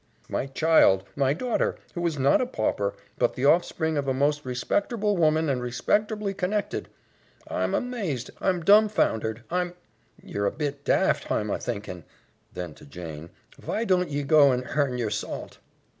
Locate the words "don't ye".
13.85-14.23